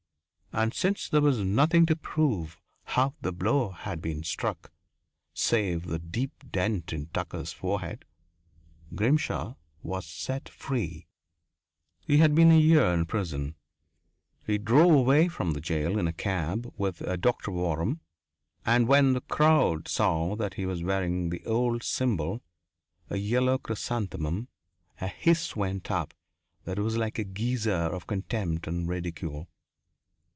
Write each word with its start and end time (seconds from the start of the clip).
And 0.53 0.73
since 0.73 1.07
there 1.07 1.21
was 1.21 1.37
nothing 1.39 1.85
to 1.85 1.95
prove 1.95 2.57
how 2.83 3.13
the 3.21 3.31
blow 3.31 3.69
had 3.69 4.01
been 4.01 4.21
struck, 4.21 4.69
save 5.33 5.85
the 5.85 5.97
deep 5.97 6.33
dent 6.51 6.91
in 6.91 7.05
Tucker's 7.05 7.53
forehead, 7.53 8.03
Grimshaw 8.93 9.55
was 9.81 10.05
set 10.05 10.49
free. 10.49 11.07
He 12.01 12.17
had 12.17 12.35
been 12.35 12.51
a 12.51 12.59
year 12.59 12.87
in 12.93 13.05
prison. 13.05 13.55
He 14.45 14.57
drove 14.57 14.91
away 14.93 15.29
from 15.29 15.51
the 15.53 15.61
jail 15.61 15.97
in 15.97 16.05
a 16.05 16.11
cab 16.11 16.73
with 16.77 16.99
Doctor 17.21 17.49
Waram, 17.49 17.99
and 18.65 18.89
when 18.89 19.13
the 19.13 19.21
crowd 19.21 19.87
saw 19.87 20.35
that 20.35 20.55
he 20.55 20.65
was 20.65 20.83
wearing 20.83 21.29
the 21.29 21.45
old 21.45 21.81
symbol 21.81 22.41
a 23.09 23.15
yellow 23.15 23.57
chrysanthemum 23.57 24.49
a 24.99 25.07
hiss 25.07 25.55
went 25.55 25.89
up 25.89 26.13
that 26.65 26.77
was 26.77 26.97
like 26.97 27.17
a 27.17 27.23
geyser 27.23 27.71
of 27.85 28.05
contempt 28.05 28.67
and 28.67 28.89
ridicule. 28.89 29.47